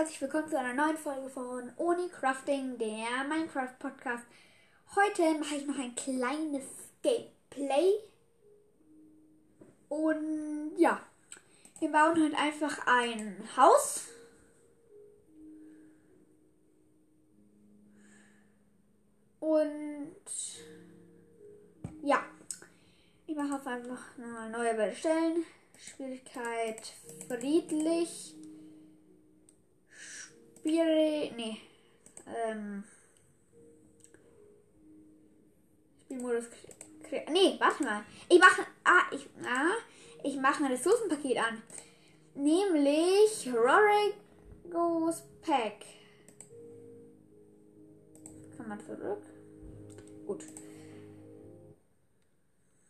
[0.00, 4.24] herzlich willkommen zu einer neuen Folge von Oni Crafting, der Minecraft Podcast.
[4.96, 6.64] Heute mache ich noch ein kleines
[7.02, 7.98] Gameplay.
[9.90, 11.02] Und ja,
[11.80, 14.06] wir bauen heute einfach ein Haus.
[19.38, 20.24] Und
[22.02, 22.24] ja,
[23.26, 25.44] ich mache einfach nochmal neue Welt stellen.
[25.76, 26.90] Schwierigkeit
[27.28, 28.39] friedlich.
[30.60, 31.32] Spiel.
[31.36, 31.56] Nee.
[32.26, 32.84] Ähm.
[36.04, 36.44] Spielmodus.
[37.30, 38.04] Nee, warte mal.
[38.28, 38.62] Ich mache.
[38.84, 39.28] Ah, ich.
[39.42, 39.72] Ah,
[40.22, 41.62] ich mache ein Ressourcenpaket an.
[42.34, 45.84] Nämlich Rorigos Pack.
[48.56, 49.22] Kann man zurück.
[50.26, 50.44] Gut.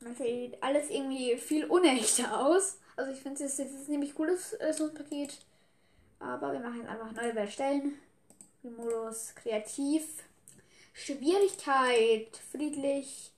[0.00, 2.80] Das sieht alles irgendwie viel unechter aus.
[2.96, 5.46] Also ich finde es ist nämlich cooles Ressourcenpaket.
[6.22, 7.98] Aber wir machen jetzt einfach neue Welt stellen.
[8.62, 10.22] Modus kreativ.
[10.92, 13.32] Schwierigkeit friedlich.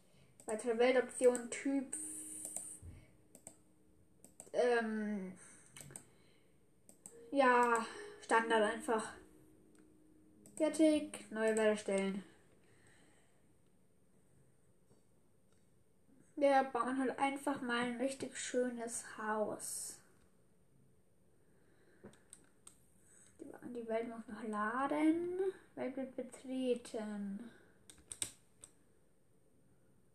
[0.46, 1.96] Weitere Weltoption Typ.
[4.52, 5.32] Ähm,
[7.30, 7.86] ja,
[8.22, 9.12] Standard einfach.
[10.56, 11.24] Fertig.
[11.30, 12.22] Neue Welt stellen.
[16.36, 19.96] Wir bauen halt einfach mal ein richtig schönes Haus.
[23.74, 25.52] Die Welt muss noch laden.
[25.74, 27.50] Welt wird betreten.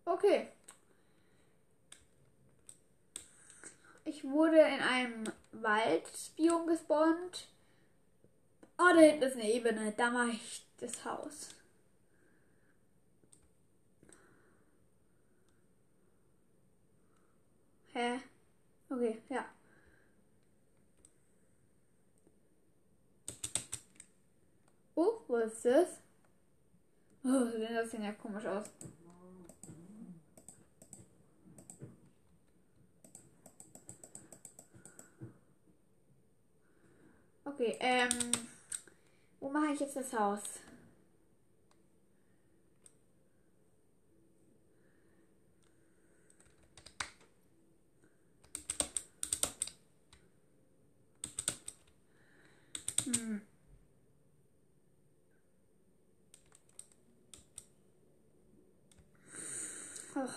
[0.06, 0.48] Okay.
[4.06, 7.48] Ich wurde in einem Waldbiom gespawnt.
[8.78, 9.92] Oh, da hinten ist eine Ebene.
[9.92, 11.50] Da mache ich das Haus.
[17.94, 18.22] Hä?
[18.90, 19.46] Okay, ja.
[25.02, 25.88] Oh, was ist das?
[27.24, 28.66] Oh, das sieht ja komisch aus.
[37.46, 38.10] Okay, ähm.
[39.40, 40.42] Wo mache ich jetzt das Haus?
[53.06, 53.42] Hm.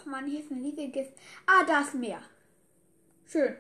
[0.02, 1.08] Och man, hier ist ein riesiges.
[1.46, 2.20] Ah, da ist Meer.
[3.24, 3.56] Schön.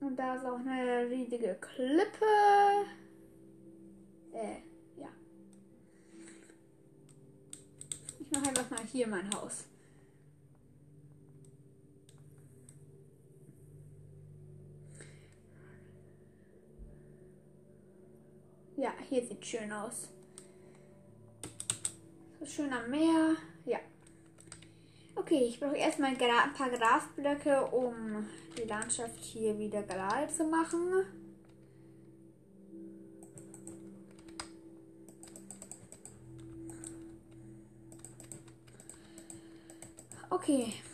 [0.00, 2.26] Und da ist auch eine riesige Klippe.
[4.32, 4.56] Äh,
[4.96, 5.08] ja.
[8.18, 9.64] Ich mache einfach mal hier mein Haus.
[18.80, 20.08] Ja, hier sieht schön aus.
[22.38, 23.36] So schön am Meer.
[23.66, 23.78] Ja.
[25.14, 28.26] Okay, ich brauche erstmal ein paar Grasblöcke, um
[28.56, 31.04] die Landschaft hier wieder gerade zu machen.
[40.30, 40.72] Okay.
[40.72, 40.89] Okay.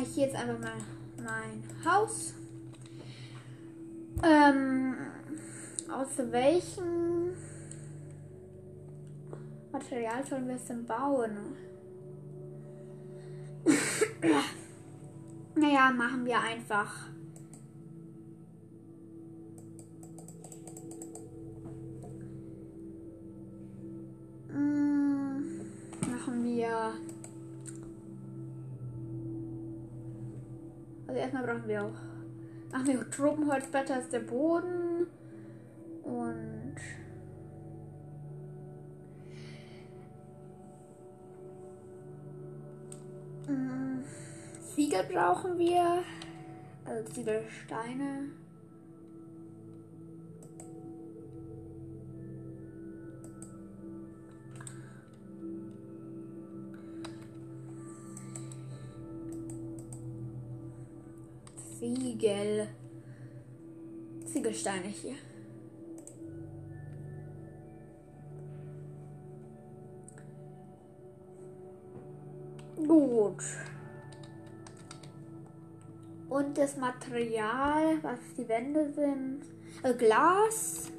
[0.00, 0.78] Mache ich jetzt einfach mal
[1.18, 2.32] mein Haus.
[4.22, 4.94] Ähm,
[5.92, 7.34] aus welchem
[9.72, 11.36] Material sollen wir es denn bauen?
[15.54, 17.08] naja, machen wir einfach.
[26.10, 27.19] Machen wir.
[31.10, 32.70] Also erstmal brauchen wir auch.
[32.70, 35.08] Machen wir Tropenholzblätter ist der Boden.
[36.04, 36.76] Und.
[43.48, 44.04] Mm,
[44.60, 46.04] Ziegel brauchen wir.
[46.84, 48.28] Also Ziegelsteine.
[61.80, 62.68] Ziegel.
[64.26, 65.14] Ziegelsteine hier.
[72.86, 73.42] Gut.
[76.28, 79.40] Und das Material, was die Wände sind,
[79.82, 80.90] äh, Glasscheiben.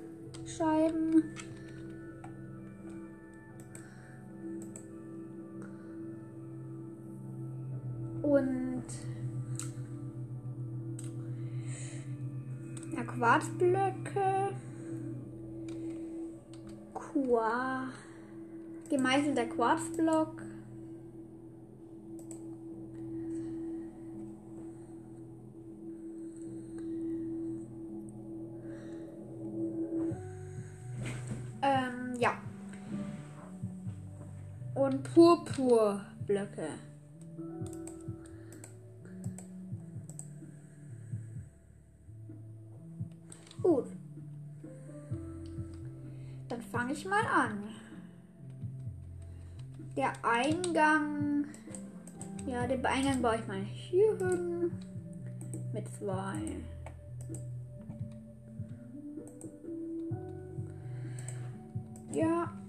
[13.31, 14.49] Quarzblöcke.
[16.93, 17.87] Qua
[18.89, 20.41] gemeißelter Quarzblock.
[31.61, 32.33] Ähm, ja.
[34.75, 36.67] Und Purpurblöcke.
[50.31, 51.45] Eingang.
[52.45, 54.71] Ja, den Eingang baue ich mal hier hin.
[55.73, 56.57] Mit zwei.
[62.13, 62.60] Ja.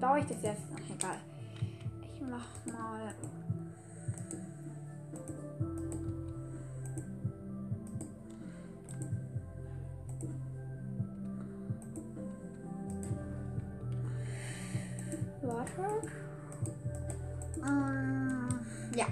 [0.00, 0.62] Baue ich das jetzt?
[0.74, 1.16] Ach, egal.
[2.02, 3.14] Ich mach mal.
[15.42, 16.08] Warte.
[17.66, 18.48] Ähm,
[18.94, 19.06] ja.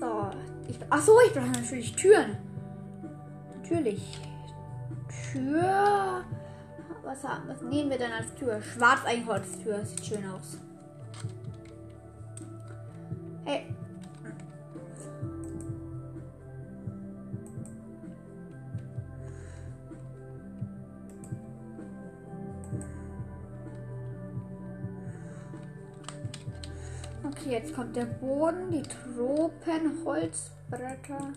[0.00, 0.30] So.
[0.68, 2.36] Ich, ach so, ich brauche natürlich Türen.
[3.62, 4.20] Natürlich.
[7.24, 8.60] Haben, was nehmen wir denn als Tür?
[8.60, 9.84] Schwarz-Einholztür.
[9.84, 10.58] Sieht schön aus.
[13.44, 13.66] Hey.
[27.24, 31.32] Okay, jetzt kommt der Boden, die Tropenholzbretter.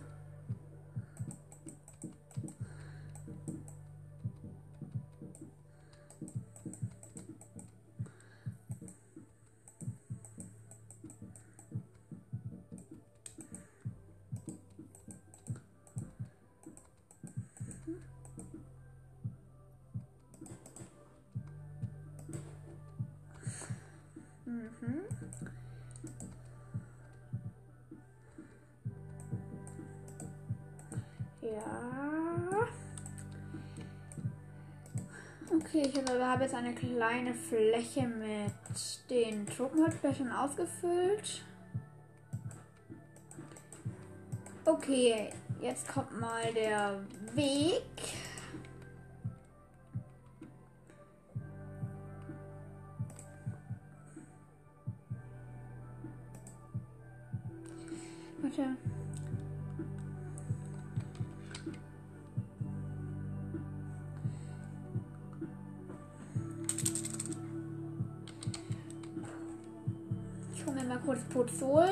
[24.81, 25.01] Mhm.
[31.41, 32.67] Ja.
[35.51, 38.51] Okay, ich habe jetzt eine kleine Fläche mit
[39.09, 41.43] den Tropenholzblättern ausgefüllt.
[44.65, 45.29] Okay,
[45.61, 46.99] jetzt kommt mal der
[47.35, 47.83] Weg.
[58.45, 58.77] Warte.
[70.53, 71.87] Ich hole mir mal kurz Pozol.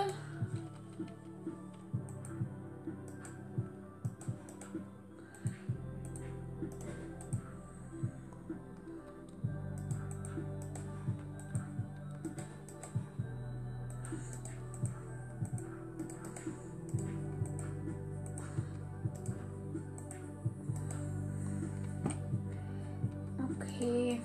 [23.84, 24.22] Okay.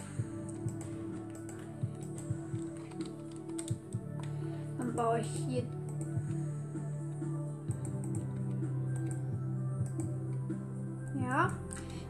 [4.78, 5.62] Dann baue ich hier.
[11.20, 11.50] Ja.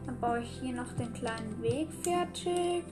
[0.04, 2.84] Dann baue ich hier noch den kleinen Weg fertig.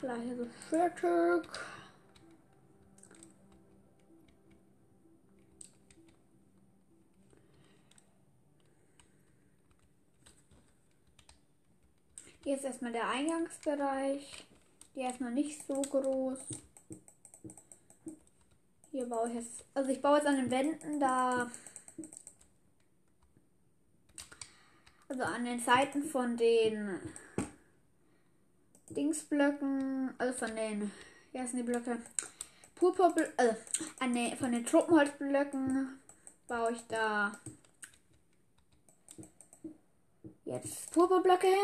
[0.00, 1.48] So fertig.
[12.44, 14.46] Hier ist erstmal der Eingangsbereich.
[14.94, 16.38] Der ist noch nicht so groß.
[18.92, 19.64] Hier baue ich jetzt.
[19.74, 21.50] Also ich baue jetzt an den Wänden da.
[25.08, 27.00] Also an den Seiten von den
[28.98, 30.90] Dingsblöcken, also von den,
[31.30, 31.98] wie heißen die Blöcke?
[32.74, 33.54] Purpur, also
[34.00, 36.00] an den, von den Tropenholzblöcken
[36.48, 37.38] baue ich da
[40.44, 41.56] jetzt Purpurblöcke hin.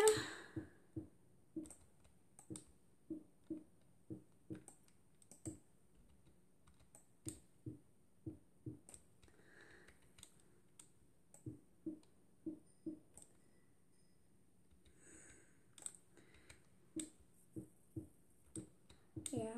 [19.32, 19.52] Ja,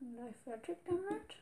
[0.00, 1.36] bin gleich fertig damit.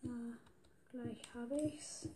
[0.00, 0.08] So,
[0.92, 2.08] gleich habe ich's.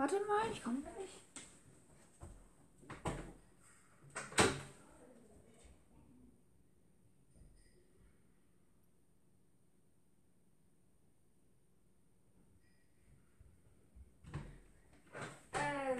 [0.00, 1.20] Warte mal, ich komme gleich.
[15.52, 15.96] Äh,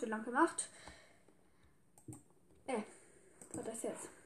[0.00, 0.70] so lang gemacht.
[2.66, 2.80] Äh,
[3.52, 4.17] so das jetzt.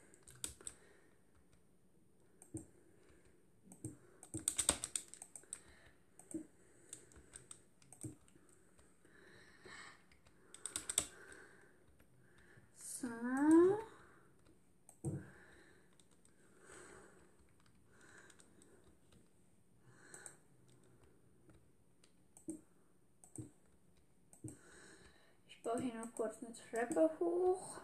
[25.65, 27.79] Ich baue hier noch kurz eine Treppe hoch.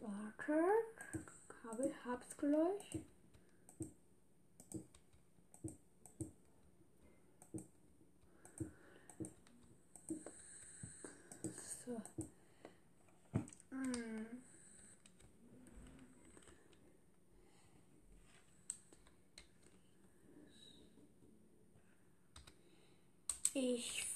[0.00, 0.64] Warte.
[1.60, 2.98] Kabel hab's gleich.
[11.88, 12.02] So.
[13.70, 14.26] Hm.
[23.60, 24.06] Ich.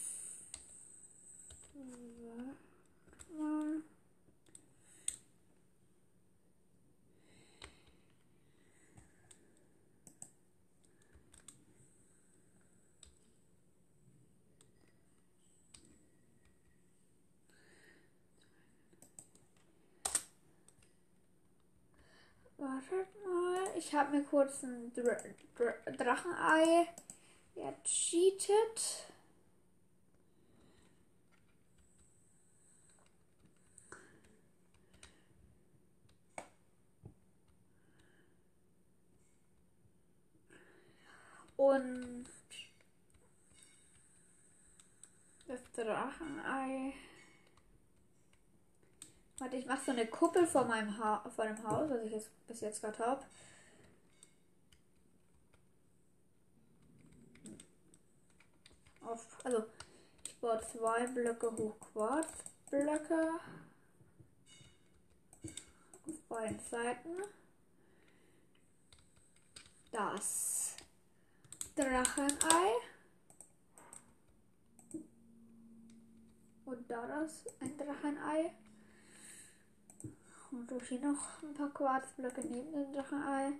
[22.58, 25.16] Wartet mal, ich habe mir kurz ein Dr
[25.56, 26.86] Dr Drachenei
[27.56, 29.11] ercheatet.
[41.62, 42.26] Und
[45.46, 46.92] das Drachenei.
[49.38, 52.46] Warte, ich mache so eine Kuppel vor meinem ha vor dem Haus, was ich jetzt
[52.48, 53.24] bis jetzt gerade habe.
[59.02, 59.64] Auf, also
[60.26, 63.38] ich baue zwei Blöcke hoch Quarzblöcke
[66.08, 67.22] auf beiden Seiten.
[69.92, 70.74] Das
[71.74, 72.72] Drachenei.
[76.66, 78.54] Und da das ein Drachenei.
[80.50, 83.52] Und durch hier noch ein paar Quarzblöcke neben dem Drachenei.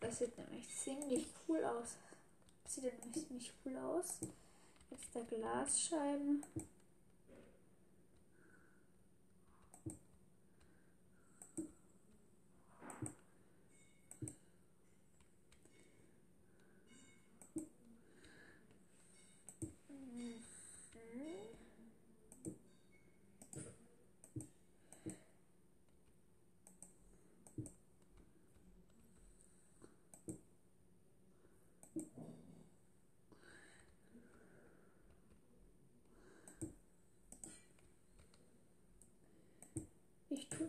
[0.00, 1.96] Das sieht nämlich ziemlich cool aus.
[2.64, 4.20] Das sieht nämlich ziemlich cool aus.
[4.90, 6.42] Jetzt der Glasscheiben.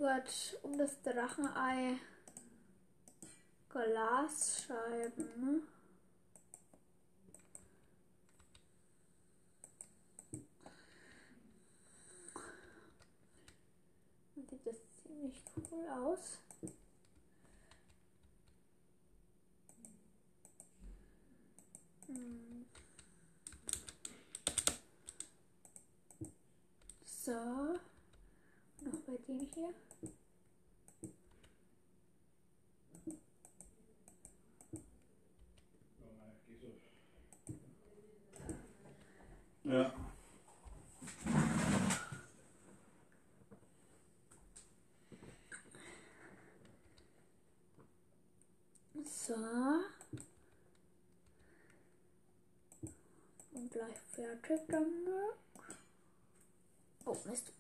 [0.02, 1.98] Wird um das Drachenei
[3.70, 5.68] Glasscheiben.
[14.36, 16.40] Sieht das ziemlich cool aus.
[22.08, 22.66] Hm.
[27.06, 27.91] So.
[29.28, 29.74] Bei dem hier.
[39.64, 39.94] Ja.
[49.06, 49.36] So.
[53.54, 55.36] Und gleich fertig damit.
[57.06, 57.54] Oh, Mist.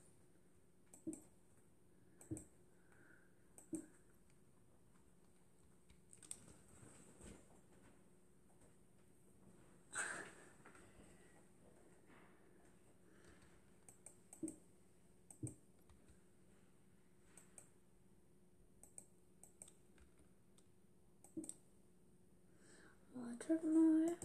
[23.41, 24.15] Wartet mal.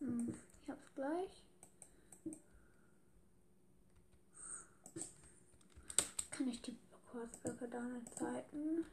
[0.00, 1.42] Hm, ich hab's gleich.
[6.30, 6.76] Kann ich die
[7.10, 8.86] Quarzblöcke da an den Seiten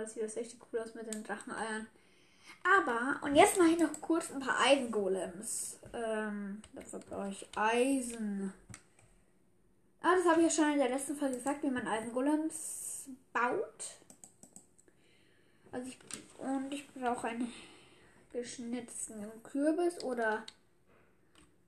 [0.00, 1.86] das sieht echt cool aus mit den Dracheneiern.
[2.62, 5.78] Aber, und jetzt mache ich noch kurz ein paar Eisengolems.
[5.92, 8.52] Ähm, dafür brauche ich Eisen.
[10.02, 14.00] Ah, das habe ich ja schon in der letzten Folge gesagt, wie man Eisengolems baut.
[15.72, 15.98] Also ich,
[16.38, 17.52] und ich brauche einen
[18.32, 20.44] geschnitzten Kürbis oder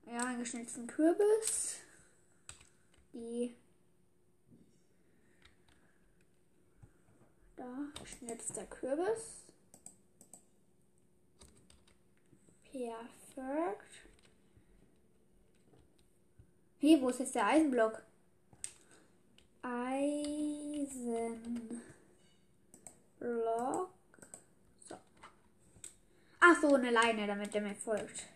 [0.07, 1.77] ja, einen geschnitzten Kürbis.
[3.12, 3.55] Die
[7.62, 9.44] da geschnitzter Kürbis.
[12.70, 13.92] Perfekt.
[16.79, 18.03] Hey, wo ist jetzt der Eisenblock?
[19.62, 20.33] Eisenblock.
[24.88, 24.96] So.
[26.40, 28.27] Ach so, eine Leine, damit der mir folgt.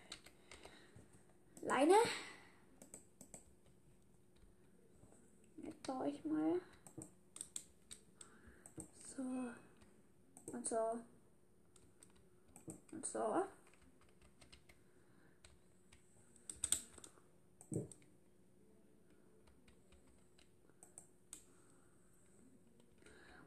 [1.62, 1.96] Leine.
[5.56, 6.60] Jetzt baue ich mal.
[9.16, 9.22] So.
[10.52, 10.98] Und so.
[12.92, 13.46] Und so.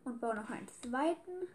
[0.05, 1.47] Und baue noch einen zweiten.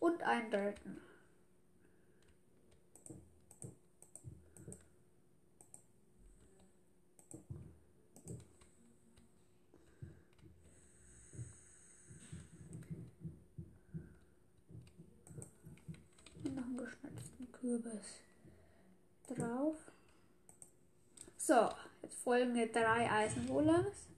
[0.00, 1.00] Und einen dritten.
[16.44, 18.20] Und noch einen geschnitzten Kürbis
[19.28, 19.76] drauf.
[21.38, 21.70] So,
[22.02, 24.08] jetzt folgen mir drei Eisengolems.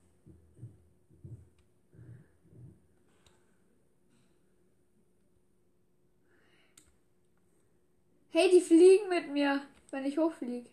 [8.30, 10.68] Hey, die fliegen mit mir, wenn ich hochfliege.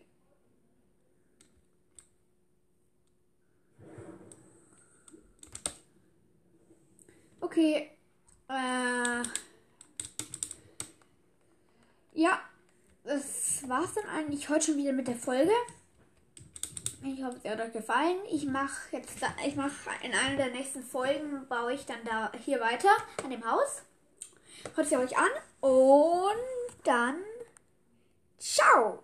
[7.40, 7.92] Okay.
[8.48, 9.22] Äh.
[12.14, 12.40] Ja,
[13.04, 15.52] das war's dann eigentlich heute schon wieder mit der Folge.
[17.04, 18.16] Ich hoffe, es hat euch gefallen.
[18.30, 22.30] Ich mache jetzt, da, ich mache in einer der nächsten Folgen baue ich dann da
[22.44, 22.90] hier weiter
[23.24, 23.82] an dem Haus.
[24.74, 27.16] Hört es euch an und dann
[28.38, 29.02] ciao.